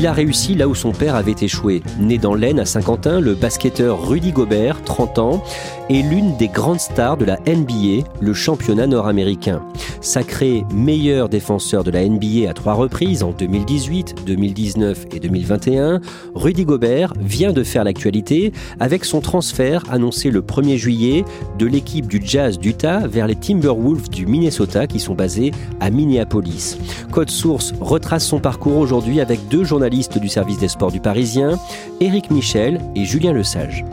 [0.00, 1.82] Il a réussi là où son père avait échoué.
[1.98, 5.42] Né dans l'Aisne à Saint-Quentin, le basketteur Rudy Gobert, 30 ans,
[5.90, 9.60] est l'une des grandes stars de la NBA, le championnat nord-américain.
[10.00, 16.00] Sacré meilleur défenseur de la NBA à trois reprises en 2018, 2019 et 2021,
[16.36, 21.24] Rudy Gobert vient de faire l'actualité avec son transfert annoncé le 1er juillet
[21.58, 26.78] de l'équipe du Jazz d'Utah vers les Timberwolves du Minnesota qui sont basés à Minneapolis.
[27.10, 31.58] Code Source retrace son parcours aujourd'hui avec deux journalistes du service des sports du Parisien,
[32.00, 33.84] Éric Michel et Julien Lesage.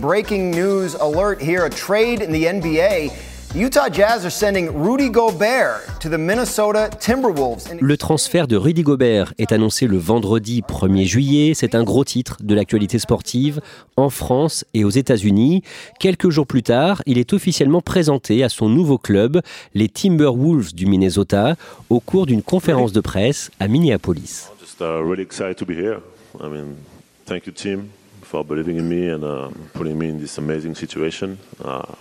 [0.00, 3.35] Breaking news alert here a trade in the NBA.
[3.56, 7.64] The Utah Jazz are sending Rudy Gobert to the Minnesota Timberwolves.
[7.80, 11.54] Le transfert de Rudy Gobert est annoncé le vendredi 1er juillet.
[11.54, 13.62] C'est un gros titre de l'actualité sportive
[13.96, 15.62] en France et aux États-Unis.
[15.98, 19.40] Quelques jours plus tard, il est officiellement présenté à son nouveau club,
[19.72, 21.56] les Timberwolves du Minnesota,
[21.88, 24.50] au cours d'une conférence de presse à Minneapolis.
[24.60, 26.00] Just uh, really excited to be here.
[26.42, 26.76] I mean,
[27.24, 27.88] thank you, team,
[28.22, 31.38] for believing in me and uh, putting me in this amazing situation.
[31.64, 31.94] Uh,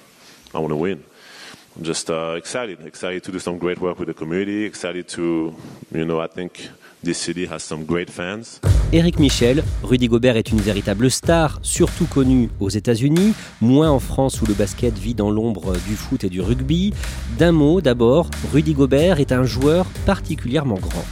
[0.54, 1.02] I want to win.
[1.78, 5.53] I'm just uh, excited, excited to do some great work with the community, excited to,
[5.94, 6.69] you know, I think
[7.03, 8.62] this city has some great fans.
[8.94, 14.41] Éric Michel, Rudy Gobert est une véritable star, surtout connue aux États-Unis, moins en France
[14.41, 16.94] où le basket vit dans l'ombre du foot et du rugby.
[17.38, 21.06] D'un mot d'abord, Rudy Gobert est un joueur particulièrement grand.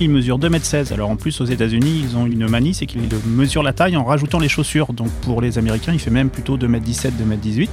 [0.00, 0.92] Il mesure 2m16.
[0.92, 4.04] Alors en plus aux États-Unis, ils ont une manie, c'est qu'ils mesurent la taille en
[4.04, 4.92] rajoutant les chaussures.
[4.92, 7.68] Donc pour les Américains, il fait même plutôt 2m17, 2m18.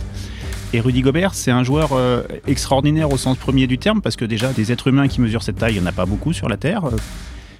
[0.74, 4.26] Et Rudy Gobert, c'est un joueur euh, extraordinaire au sens premier du terme, parce que
[4.26, 6.50] déjà, des êtres humains qui mesurent cette taille, il n'y en a pas beaucoup sur
[6.50, 6.86] la Terre.
[6.86, 6.98] Euh,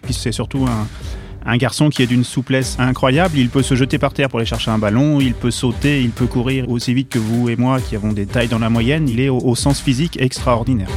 [0.02, 0.66] Puis c'est surtout
[1.46, 3.38] un, garçon qui est d'une souplesse incroyable.
[3.38, 6.10] Il peut se jeter par terre pour aller chercher un ballon, il peut sauter, il
[6.10, 9.08] peut courir aussi vite que vous et moi qui avons des tailles dans la moyenne.
[9.08, 10.90] Il est au sens physique extraordinaire.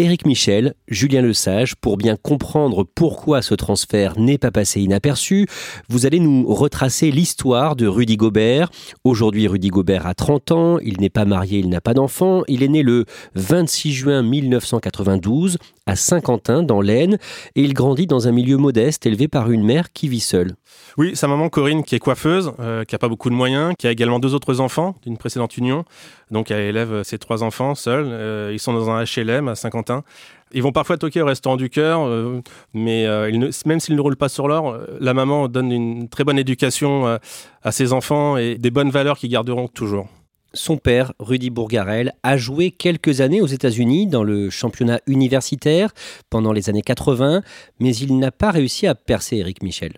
[0.00, 5.48] Éric Michel, Julien Lesage, pour bien comprendre pourquoi ce transfert n'est pas passé inaperçu,
[5.88, 8.70] vous allez nous retracer l'histoire de Rudy Gobert.
[9.02, 12.62] Aujourd'hui, Rudy Gobert a 30 ans, il n'est pas marié, il n'a pas d'enfant, il
[12.62, 15.58] est né le 26 juin 1992
[15.88, 17.18] à Saint-Quentin, dans l'Aisne,
[17.56, 20.54] et il grandit dans un milieu modeste élevé par une mère qui vit seule.
[20.96, 23.86] Oui, sa maman Corinne, qui est coiffeuse, euh, qui a pas beaucoup de moyens, qui
[23.86, 25.84] a également deux autres enfants d'une précédente union.
[26.30, 28.06] Donc elle élève ses trois enfants seuls.
[28.06, 30.04] Euh, ils sont dans un HLM à Saint-Quentin.
[30.52, 32.40] Ils vont parfois toquer au restaurant du cœur, euh,
[32.72, 36.24] mais euh, même s'ils ne roulent pas sur l'or, euh, la maman donne une très
[36.24, 37.18] bonne éducation euh,
[37.62, 40.08] à ses enfants et des bonnes valeurs qu'ils garderont toujours.
[40.54, 45.90] Son père, Rudy Bourgarel, a joué quelques années aux États-Unis dans le championnat universitaire
[46.30, 47.42] pendant les années 80,
[47.80, 49.92] mais il n'a pas réussi à percer Éric Michel.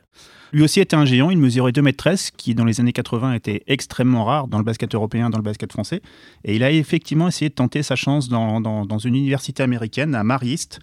[0.52, 3.62] Lui aussi était un géant, il mesurait 2m13, ce qui dans les années 80 était
[3.68, 6.02] extrêmement rare dans le basket européen, dans le basket français.
[6.42, 10.24] Et il a effectivement essayé de tenter sa chance dans, dans- une université américaine, à
[10.24, 10.80] Marist,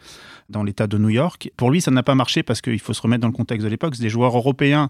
[0.50, 1.52] dans l'État de New York.
[1.58, 3.70] Pour lui, ça n'a pas marché parce qu'il faut se remettre dans le contexte de
[3.70, 3.98] l'époque.
[3.98, 4.90] Des joueurs européens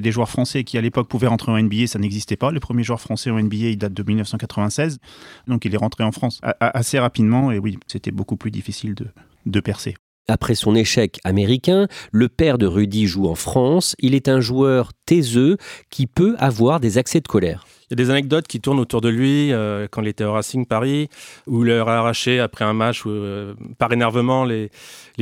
[0.00, 2.50] des joueurs français qui, à l'époque, pouvaient rentrer en NBA, ça n'existait pas.
[2.50, 4.98] Le premier joueur français en NBA, il date de 1996.
[5.46, 7.50] Donc il est rentré en France assez rapidement.
[7.52, 9.06] Et oui, c'était beaucoup plus difficile de,
[9.46, 9.94] de percer.
[10.28, 13.96] Après son échec américain, le père de Rudy joue en France.
[13.98, 15.56] Il est un joueur taiseux
[15.90, 17.66] qui peut avoir des accès de colère.
[17.90, 20.32] Il y a des anecdotes qui tournent autour de lui euh, quand il était au
[20.34, 21.08] Racing Paris,
[21.46, 24.70] où il leur a arraché après un match euh, par énervement les,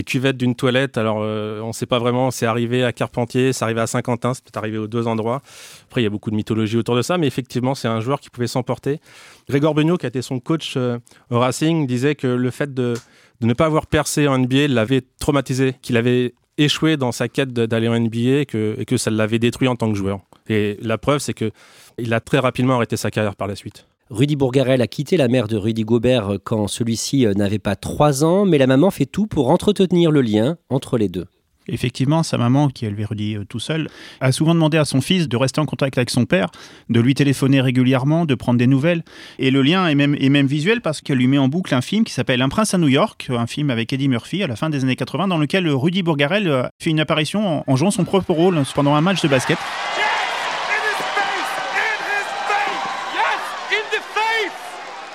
[0.05, 0.99] cuvettes d'une toilette.
[0.99, 4.33] Alors euh, on ne sait pas vraiment, c'est arrivé à Carpentier, c'est arrivé à Saint-Quentin,
[4.35, 5.43] c'est arrivé aux deux endroits.
[5.85, 8.19] Après il y a beaucoup de mythologie autour de ça, mais effectivement c'est un joueur
[8.19, 9.01] qui pouvait s'emporter.
[9.49, 12.95] Grégoire Beugnot, qui a été son coach au Racing, disait que le fait de,
[13.43, 17.87] ne pas avoir percé en NBA l'avait traumatisé, qu'il avait échoué dans sa quête d'aller
[17.87, 20.21] en NBA et que ça l'avait détruit en tant que joueur.
[20.49, 21.51] Et la preuve, c'est que
[21.99, 23.87] il a très rapidement arrêté sa carrière par la suite.
[24.11, 28.45] Rudy Bourgarel a quitté la mère de Rudy Gobert quand celui-ci n'avait pas trois ans,
[28.45, 31.27] mais la maman fait tout pour entretenir le lien entre les deux.
[31.69, 33.89] Effectivement, sa maman, qui élevait Rudy euh, tout seul,
[34.21, 36.51] a souvent demandé à son fils de rester en contact avec son père,
[36.89, 39.03] de lui téléphoner régulièrement, de prendre des nouvelles.
[39.39, 41.81] Et le lien est même, est même visuel parce qu'elle lui met en boucle un
[41.81, 44.57] film qui s'appelle Un prince à New York, un film avec Eddie Murphy à la
[44.57, 48.05] fin des années 80, dans lequel Rudy Bourgarel euh, fait une apparition en jouant son
[48.05, 49.59] propre rôle pendant un match de basket.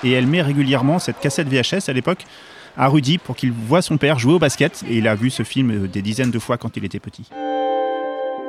[0.04, 2.24] Et elle met régulièrement cette cassette VHS à l'époque
[2.76, 4.82] à Rudy pour qu'il voit son père jouer au basket.
[4.88, 7.28] Et il a vu ce film euh, des dizaines de fois quand il était petit.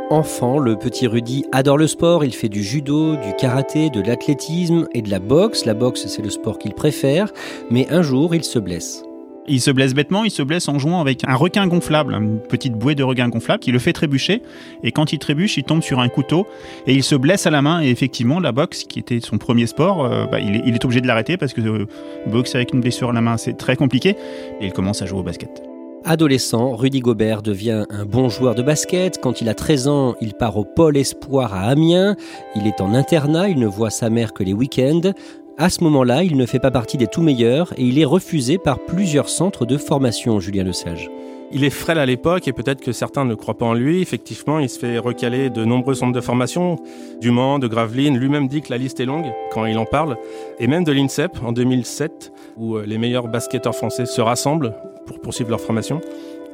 [0.10, 2.24] Enfant, le petit Rudy adore le sport.
[2.24, 5.66] Il fait du judo, du karaté, de l'athlétisme et de la boxe.
[5.66, 7.32] La boxe, c'est le sport qu'il préfère.
[7.70, 9.04] Mais un jour, il se blesse.
[9.48, 12.74] Il se blesse bêtement, il se blesse en jouant avec un requin gonflable, une petite
[12.74, 14.42] bouée de requin gonflable qui le fait trébucher.
[14.84, 16.48] Et quand il trébuche, il tombe sur un couteau
[16.88, 17.82] et il se blesse à la main.
[17.82, 21.08] Et effectivement, la boxe, qui était son premier sport, euh, bah, il, est, obligé de
[21.08, 21.86] l'arrêter parce que euh,
[22.28, 24.16] boxe avec une blessure à la main, c'est très compliqué.
[24.62, 25.62] Et il commence à jouer au basket.
[26.06, 29.20] Adolescent, Rudy Gobert devient un bon joueur de basket.
[29.22, 32.18] Quand il a 13 ans, il part au pôle espoir à Amiens.
[32.56, 35.14] Il est en internat, il ne voit sa mère que les week-ends.
[35.60, 38.58] À ce moment-là, il ne fait pas partie des tout meilleurs et il est refusé
[38.58, 41.12] par plusieurs centres de formation, Julien Lesage.
[41.52, 44.02] Il est frêle à l'époque et peut-être que certains ne croient pas en lui.
[44.02, 46.78] Effectivement, il se fait recaler de nombreux centres de formation,
[47.22, 48.18] du Mans, de Gravelines.
[48.18, 50.18] Lui-même dit que la liste est longue quand il en parle.
[50.58, 54.74] Et même de l'INSEP en 2007, où euh, les meilleurs basketteurs français se rassemblent
[55.06, 56.02] pour poursuivre leur formation.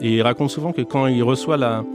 [0.01, 1.85] Et il raconte souvent que quand il reçoit la,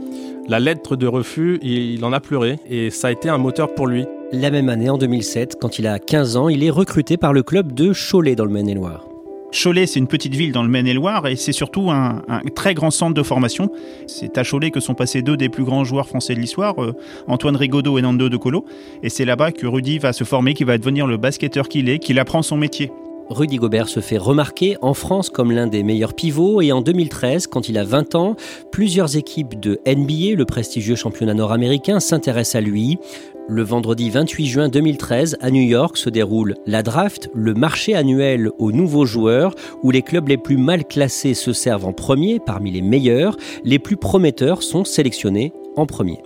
[0.47, 3.87] la lettre de refus, il en a pleuré et ça a été un moteur pour
[3.87, 4.05] lui.
[4.31, 7.43] La même année, en 2007, quand il a 15 ans, il est recruté par le
[7.43, 9.05] club de Cholet dans le Maine-et-Loire.
[9.51, 12.21] Cholet, c'est une petite ville dans le Maine-et-Loire et c'est surtout un,
[12.55, 13.71] très grand centre de formation.
[14.07, 16.93] C'est à Cholet que sont passés deux des plus grands joueurs français de l'histoire, euh,
[17.27, 18.65] Antoine Rigaudot et Nando De Colo.
[19.01, 21.99] Et c'est là-bas que Rudy va se former, qu'il va devenir le basketteur qu'il est,
[21.99, 22.91] qu'il apprend son métier.
[23.29, 27.47] Rudy Gobert se fait remarquer en France comme l'un des meilleurs pivots et en 2013,
[27.47, 28.35] quand il a 20 ans,
[28.71, 32.99] plusieurs équipes de NBA, le prestigieux championnat nord-américain, s'intéressent à lui.
[33.47, 38.49] Le vendredi 28 juin 2013, à New York, se déroule la draft, le marché annuel
[38.59, 42.71] aux nouveaux joueurs, où les clubs les plus mal classés se servent en premier parmi
[42.71, 46.21] les meilleurs, les plus prometteurs sont sélectionnés en premier.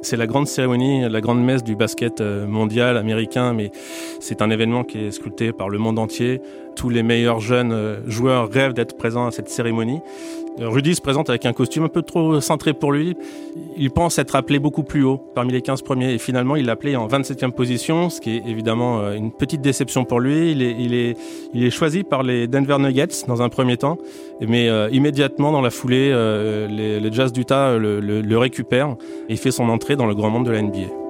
[0.00, 3.72] C'est la grande cérémonie, la grande messe du basket euh, mondial, américain, mais
[4.20, 6.40] c'est un événement qui est sculpté par le monde entier.
[6.78, 10.00] Tous les meilleurs jeunes euh, joueurs rêvent d'être présents à cette cérémonie.
[10.60, 13.16] Rudy se présente avec un costume un peu trop centré pour lui.
[13.76, 16.72] Il pense être appelé beaucoup plus haut parmi les 15 premiers et finalement il l'a
[16.72, 20.52] appelé en 27e position, ce qui est évidemment euh, une petite déception pour lui.
[20.52, 20.94] Il
[21.64, 23.98] est, choisi par les Denver Nuggets dans un premier temps,
[24.40, 28.96] mais euh, immédiatement dans la foulée, euh, les, Jazz d'Utah le, le, le récupèrent
[29.28, 31.07] et fait son entrée dans le grand monde de la NBA.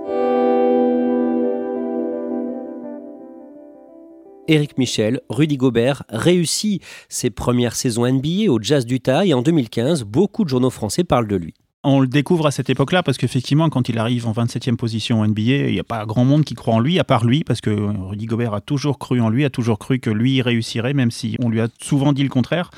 [4.48, 10.04] Eric Michel, Rudy Gobert réussit ses premières saisons NBA au Jazz d'Utah et en 2015,
[10.04, 11.52] beaucoup de journaux français parlent de lui.
[11.84, 15.42] On le découvre à cette époque-là parce qu'effectivement, quand il arrive en 27e position NBA,
[15.42, 17.70] il n'y a pas grand monde qui croit en lui, à part lui, parce que
[17.70, 21.36] Rudy Gobert a toujours cru en lui, a toujours cru que lui réussirait, même si
[21.40, 22.70] on lui a souvent dit le contraire.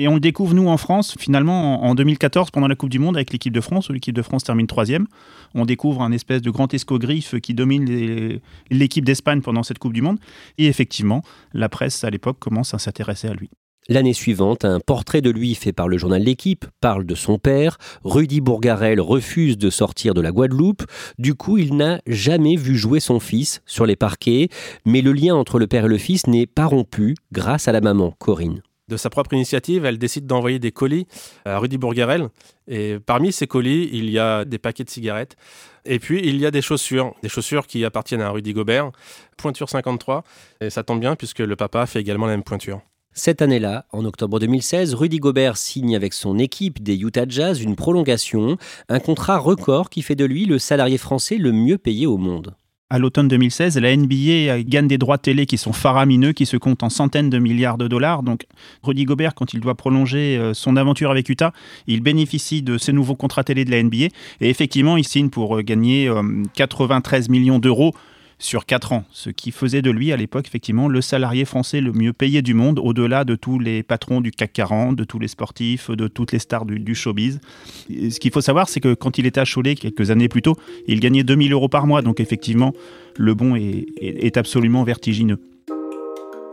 [0.00, 3.16] Et on le découvre, nous, en France, finalement, en 2014, pendant la Coupe du Monde,
[3.16, 5.08] avec l'équipe de France, où l'équipe de France termine troisième.
[5.56, 8.40] On découvre un espèce de grand escogriffe qui domine
[8.70, 10.18] l'équipe d'Espagne pendant cette Coupe du Monde.
[10.56, 13.50] Et effectivement, la presse, à l'époque, commence à s'intéresser à lui.
[13.88, 17.78] L'année suivante, un portrait de lui fait par le journal L'équipe parle de son père.
[18.04, 20.84] Rudy Bourgarel refuse de sortir de la Guadeloupe.
[21.18, 24.48] Du coup, il n'a jamais vu jouer son fils sur les parquets.
[24.84, 27.80] Mais le lien entre le père et le fils n'est pas rompu grâce à la
[27.80, 31.06] maman, Corinne de sa propre initiative, elle décide d'envoyer des colis
[31.44, 32.28] à Rudy Bourgarel.
[32.66, 35.36] Et parmi ces colis, il y a des paquets de cigarettes.
[35.84, 38.90] Et puis, il y a des chaussures, des chaussures qui appartiennent à Rudy Gobert,
[39.36, 40.24] pointure 53.
[40.60, 42.80] Et ça tombe bien puisque le papa fait également la même pointure.
[43.14, 47.74] Cette année-là, en octobre 2016, Rudy Gobert signe avec son équipe des Utah Jazz une
[47.74, 52.16] prolongation, un contrat record qui fait de lui le salarié français le mieux payé au
[52.16, 52.54] monde.
[52.90, 56.82] À l'automne 2016, la NBA gagne des droits télé qui sont faramineux, qui se comptent
[56.82, 58.22] en centaines de milliards de dollars.
[58.22, 58.46] Donc,
[58.82, 61.52] Rudy Gobert, quand il doit prolonger euh, son aventure avec Utah,
[61.86, 64.06] il bénéficie de ces nouveaux contrats télé de la NBA.
[64.40, 66.10] Et effectivement, il signe pour euh, gagner
[66.54, 67.92] 93 euh, millions d'euros
[68.38, 71.92] sur 4 ans, ce qui faisait de lui à l'époque effectivement le salarié français le
[71.92, 75.28] mieux payé du monde, au-delà de tous les patrons du CAC 40, de tous les
[75.28, 77.40] sportifs, de toutes les stars du, showbiz.
[77.88, 80.56] ce qu'il faut savoir, c'est que quand il était à Cholet quelques années plus tôt,
[80.86, 82.72] il gagnait 2000 euros par mois, donc effectivement,
[83.16, 85.38] le bon est absolument vertigineux.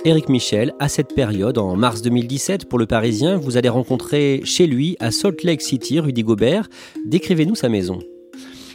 [0.06, 4.68] Éric Michel, à cette période, en mars 2017, pour le Parisien, vous allez rencontrer chez
[4.68, 6.70] lui, à Salt Lake City, Rudy Gobert.
[7.08, 7.98] Décrivez-nous sa maison.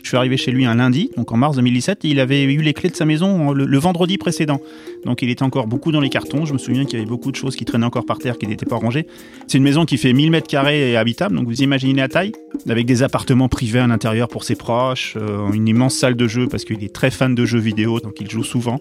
[0.02, 2.62] Je suis arrivé chez lui un lundi, donc en mars 2017, et il avait eu
[2.62, 4.60] les clés de sa maison le, vendredi précédent.
[5.04, 6.44] Donc il était encore beaucoup dans les cartons.
[6.44, 8.46] Je me souviens qu'il y avait beaucoup de choses qui traînaient encore par terre qui
[8.46, 9.06] n'étaient pas rangées.
[9.46, 12.32] C'est une maison qui fait 1000 mètres carrés et habitable, donc vous imaginez la taille,
[12.68, 16.46] avec des appartements privés à l'intérieur pour ses proches, euh, une immense salle de jeu
[16.48, 18.80] parce qu'il est très fan de jeux vidéo, donc il joue souvent.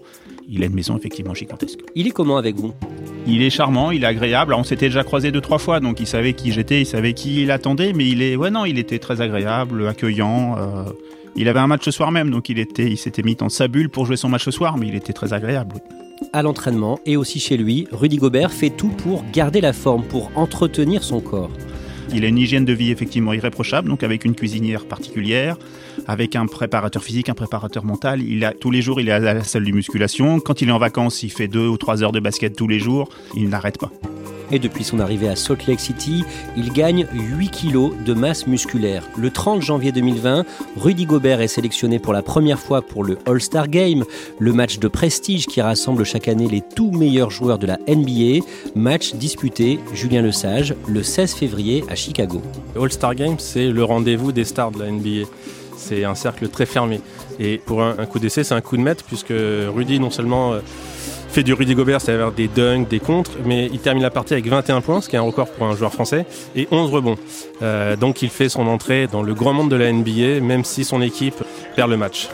[0.52, 1.78] Il a une maison effectivement gigantesque.
[1.94, 2.72] Il est comment avec vous?
[3.24, 4.52] Il est charmant, il est agréable.
[4.52, 7.42] on s'était déjà croisé deux trois fois, donc il savait qui j'étais, il savait qui
[7.42, 10.56] il attendait, mais il est, ouais non, il était très agréable, accueillant.
[10.58, 10.84] Euh,
[11.36, 13.68] il avait un match ce soir même, donc il, était, il s'était mis en sa
[13.68, 15.76] bulle pour jouer son match ce soir, mais il était très agréable.
[16.32, 20.32] À l'entraînement et aussi chez lui, Rudy Gobert fait tout pour garder la forme, pour
[20.34, 21.50] entretenir son corps.
[22.12, 25.56] Il a une hygiène de vie effectivement irréprochable, donc avec une cuisinière particulière,
[26.10, 28.20] avec un préparateur physique, un préparateur mental.
[28.20, 30.40] Il a, tous les jours, il est à la salle de musculation.
[30.40, 32.80] Quand il est en vacances, il fait deux ou trois heures de basket tous les
[32.80, 33.08] jours.
[33.36, 33.92] Il n'arrête pas
[34.52, 36.24] et depuis son arrivée à Salt Lake City,
[36.56, 39.04] il gagne 8 kilos de masse musculaire.
[39.16, 40.44] Le 30 janvier 2020,
[40.76, 44.04] Rudy Gobert est sélectionné pour la première fois pour le All-Star Game,
[44.38, 48.44] le match de prestige qui rassemble chaque année les tout meilleurs joueurs de la NBA,
[48.74, 52.42] match disputé, Julien Lesage, le 16 février à Chicago.
[52.76, 55.28] All-Star Game, c'est le rendez-vous des stars de la NBA.
[55.80, 57.00] C'est un cercle très fermé.
[57.38, 60.52] Et pour un, coup d'essai, c'est un coup de maître, puisque Rudy, non seulement...
[60.52, 60.60] Euh,
[61.30, 64.48] fait du Rudy Gobert, c'est-à-dire des dunks, des contres, mais il termine la partie avec
[64.48, 67.16] 21 points, ce qui est un record pour un joueur français, et 11 rebonds.
[67.62, 70.84] Euh, donc il fait son entrée dans le grand monde de la NBA, même si
[70.84, 71.42] son équipe
[71.76, 72.28] perd le match.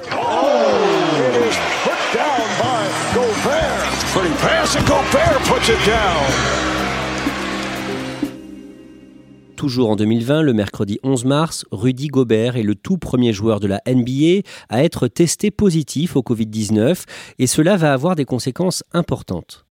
[9.57, 13.67] Toujours en 2020, le mercredi 11 mars, Rudy Gobert est le tout premier joueur de
[13.67, 17.05] la NBA à être testé positif au Covid-19
[17.39, 19.66] et cela va avoir des conséquences importantes.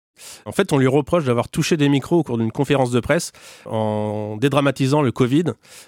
[0.46, 3.32] En fait, on lui reproche d'avoir touché des micros au cours d'une conférence de presse
[3.66, 5.46] en dédramatisant le Covid.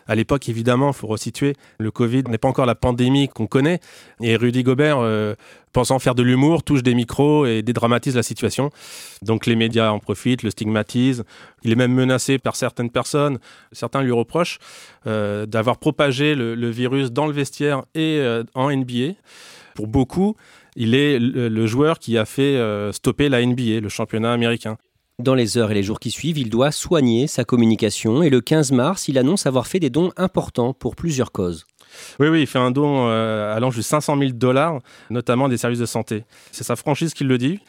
[0.08, 3.80] À l'époque, évidemment, il faut resituer, le Covid n'est pas encore la pandémie qu'on connaît.
[4.22, 5.36] Et Rudy Gobert, euh,
[5.76, 8.70] pensant faire de l'humour, touche des micros et dédramatise la situation.
[9.22, 11.26] Donc les médias en profitent, le stigmatisent.
[11.64, 13.40] Il est même menacé par certaines personnes.
[13.74, 14.60] Certains lui reprochent
[15.06, 19.16] euh, d'avoir propagé le, virus dans le vestiaire et euh, en NBA.
[19.76, 20.38] Pour beaucoup,
[20.76, 24.78] il est le, joueur qui a fait euh, stopper la NBA, le championnat américain.
[25.18, 28.42] Dans les heures et les jours qui suivent, il doit soigner sa communication et le
[28.42, 31.66] 15 mars, il annonce avoir fait des dons importants pour plusieurs causes.
[32.20, 35.80] Oui, oui, il fait un don euh, allant jusqu'à 500 000 dollars, notamment des services
[35.80, 36.26] de santé.
[36.52, 37.60] C'est sa franchise qui le dit.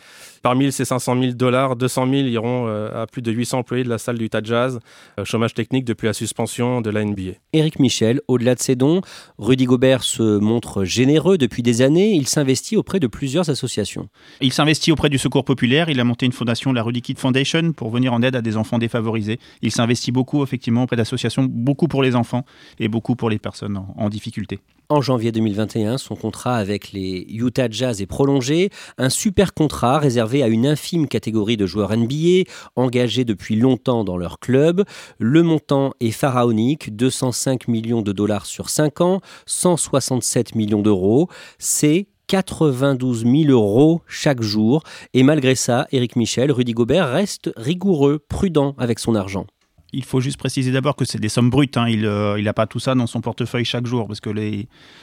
[0.42, 3.88] Parmi ces 500 000 dollars, 200 000 iront euh, à plus de 800 employés de
[3.88, 4.80] la salle du Utah Jazz,
[5.18, 7.32] euh, chômage technique depuis la suspension de la NBA.
[7.52, 9.00] Éric Michel, au-delà de ses dons,
[9.38, 12.12] Rudy Gobert se montre généreux depuis des années.
[12.14, 14.08] Il s'investit auprès de plusieurs associations.
[14.40, 15.88] Il s'investit auprès du Secours populaire.
[15.88, 18.56] Il a monté une fondation, la Rudy Kid Foundation, pour venir en aide à des
[18.56, 19.38] enfants défavorisés.
[19.62, 22.44] Il s'investit beaucoup, effectivement, auprès d'associations, beaucoup pour les enfants
[22.78, 24.60] et beaucoup pour les personnes en difficulté.
[24.88, 30.44] En janvier 2021, son contrat avec les Utah Jazz est prolongé, un super contrat réservé
[30.44, 34.84] à une infime catégorie de joueurs NBA engagés depuis longtemps dans leur club.
[35.18, 41.28] Le montant est pharaonique, 205 millions de dollars sur 5 ans, 167 millions d'euros.
[41.58, 44.84] C'est 92 000 euros chaque jour.
[45.14, 49.46] Et malgré ça, Eric Michel, Rudy Gobert reste rigoureux, prudent avec son argent
[49.92, 51.76] il faut juste préciser d'abord que c'est des sommes brutes.
[51.76, 51.88] Hein.
[51.88, 54.30] Il n'a euh, pas tout ça dans son portefeuille chaque jour parce que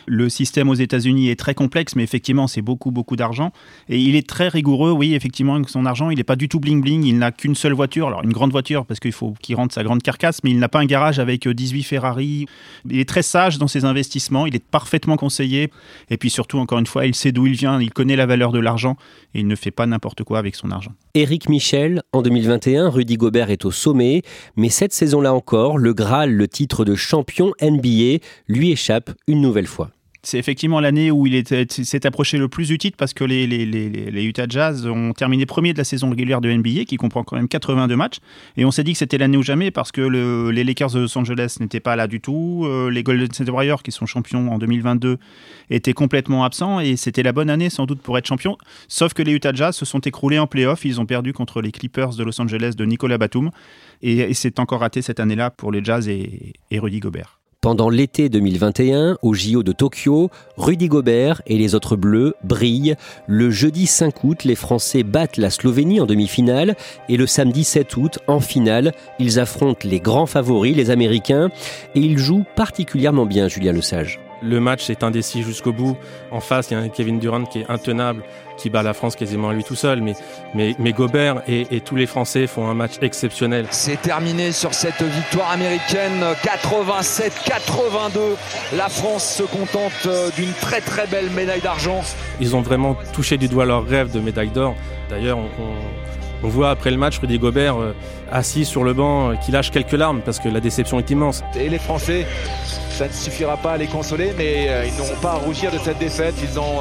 [0.06, 3.52] le système aux États-Unis est très complexe, mais effectivement, c'est beaucoup, beaucoup d'argent.
[3.88, 6.10] Et il est très rigoureux, oui, effectivement, avec son argent.
[6.10, 7.04] Il n'est pas du tout bling-bling.
[7.06, 8.08] Il n'a qu'une seule voiture.
[8.08, 10.70] Alors, une grande voiture parce qu'il faut qu'il rentre sa grande carcasse, mais il n'a
[10.70, 12.46] pas un garage avec 18 euh, Ferrari.
[12.90, 14.46] Il est très sage dans ses investissements.
[14.46, 15.72] Il est parfaitement conseillé.
[16.10, 17.80] Et puis surtout, encore une fois, il sait d'où il vient.
[17.80, 18.98] Il connaît la valeur de l'argent
[19.34, 20.92] et il ne fait pas n'importe quoi avec son argent.
[21.16, 24.24] Éric Michel, en 2021, Rudy Gobert est au sommet,
[24.56, 29.68] mais cette saison-là encore, le Graal, le titre de champion NBA, lui échappe une nouvelle
[29.68, 29.92] fois
[30.26, 34.46] c'est effectivement l'année où il s'est approché le plus du titre parce que les, Utah
[34.48, 37.94] Jazz ont terminé premier de la saison régulière de NBA qui comprend quand même 82
[37.98, 38.20] matchs.
[38.56, 41.18] Et on s'est dit que c'était l'année ou jamais parce que les Lakers de Los
[41.18, 44.58] Angeles n'étaient pas là du tout, euh, les Golden State Warriors qui sont champions en
[44.60, 45.18] 2022
[45.70, 49.24] étaient complètement absents et c'était la bonne année sans doute pour être champion sauf que
[49.24, 52.24] les Utah Jazz se sont écroulés en playoff, ils ont perdu contre les Clippers de
[52.24, 53.52] Los Angeles de Nicolas Batum.
[54.02, 57.43] Et, c'est encore raté cette année-là pour les Jazz et Rudy Gobert.
[57.64, 62.96] Pendant l'été 2021, au JO de Tokyo, Rudy Gobert et les autres Bleus brillent.
[63.26, 66.76] Le jeudi 5 août, les Français battent la Slovénie en demi-finale
[67.08, 71.52] et le samedi 7 août, en finale, ils affrontent les grands favoris, les Américains,
[71.96, 74.20] et ils jouent particulièrement bien, Julien Lesage.
[74.42, 75.96] Le match est indécis jusqu'au bout.
[76.32, 78.24] En face, il y a un Kevin Durant qui est intenable,
[78.64, 80.02] qui bat la France quasiment à lui tout seul.
[80.02, 80.14] Mais,
[80.56, 83.66] mais, mais Gobert et, et, tous les Français font un match exceptionnel.
[83.72, 88.20] C'est terminé sur cette victoire américaine 87-82.
[88.78, 92.02] La France se contente euh, d'une très très belle médaille d'argent.
[92.40, 94.76] Ils ont vraiment touché du doigt leur rêve de médaille d'or.
[95.10, 97.94] D'ailleurs, on, on, on, voit après le match Rudy Gobert euh,
[98.32, 101.44] assis sur le banc euh, qui lâche quelques larmes parce que la déception est immense.
[101.60, 102.26] Et les Français
[102.94, 105.80] ça ne suffira pas à les consoler, mais euh, ils n'auront pas à rougir de
[105.80, 106.36] cette défaite.
[106.44, 106.80] Ils ont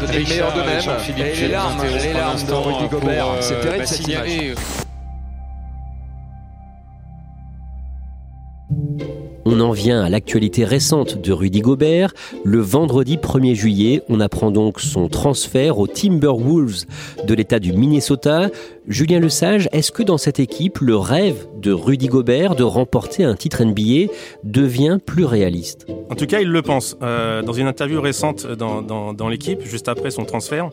[0.00, 0.82] donné le meilleur d'eux-mêmes.
[1.16, 3.26] Les larmes, les larmes de Rudy Gobert.
[3.28, 4.85] Euh, C'est terrible cette image.
[8.68, 12.12] On en vient à l'actualité récente de Rudy Gobert.
[12.44, 16.84] Le vendredi 1er juillet, on apprend donc son transfert aux Timberwolves
[17.24, 18.50] de l'État du Minnesota.
[18.88, 23.36] Julien Lesage, est-ce que dans cette équipe, le rêve de Rudy Gobert de remporter un
[23.36, 25.86] titre NBA devient plus réaliste?
[26.10, 26.96] En tout cas, il le pense.
[27.02, 30.70] Euh, dans une interview récente dans, l'équipe, juste après son transfert,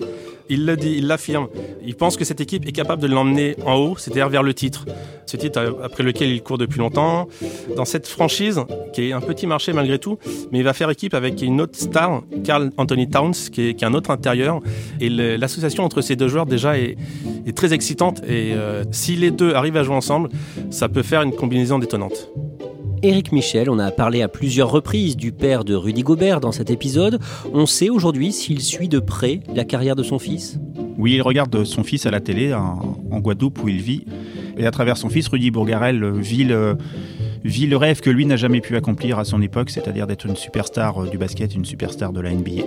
[0.49, 0.65] il
[1.07, 1.47] l'affirme.
[1.83, 4.85] Il pense que cette équipe est capable de l'emmener en haut, c'est-à-dire vers le titre.
[5.25, 7.27] Ce titre après lequel il court depuis longtemps.
[7.85, 8.61] Cette franchise,
[8.93, 10.17] qui est un petit marché malgré tout,
[10.51, 13.83] mais il va faire équipe avec une autre star, Carl Anthony Towns, qui est, qui
[13.83, 14.59] est un autre intérieur.
[14.99, 16.95] Et l'association entre ces deux joueurs déjà est,
[17.45, 18.21] est très excitante.
[18.27, 20.29] Et euh, si les deux arrivent à jouer ensemble,
[20.69, 22.29] ça peut faire une combinaison détonnante.
[23.01, 26.71] Éric Michel, on a parlé à plusieurs reprises du père de Rudy Gobert dans cet
[26.71, 27.19] épisode.
[27.53, 30.57] On sait aujourd'hui s'il suit de près la carrière de son fils?
[30.97, 34.05] Oui, il regarde son fils à la télé en, en Guadeloupe où il vit.
[34.57, 36.77] Et à travers son fils, Rudy Bourgarel vit le,
[37.43, 40.35] vit le rêve que lui n'a jamais pu accomplir à son époque, c'est-à-dire d'être une
[40.35, 42.63] superstar du basket, une superstar de la NBA.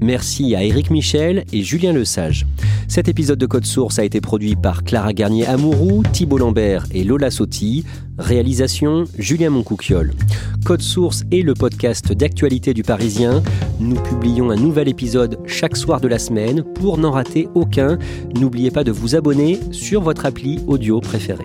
[0.00, 2.46] Merci à Éric Michel et Julien Lesage.
[2.88, 7.30] Cet épisode de Code Source a été produit par Clara Garnier-Amouroux, Thibault Lambert et Lola
[7.30, 7.84] Sotti.
[8.18, 10.14] Réalisation Julien Moncouquiole.
[10.64, 13.42] Code Source est le podcast d'actualité du Parisien.
[13.80, 16.62] Nous publions un nouvel épisode chaque soir de la semaine.
[16.62, 17.98] Pour n'en rater aucun,
[18.34, 21.44] n'oubliez pas de vous abonner sur votre appli audio préférée.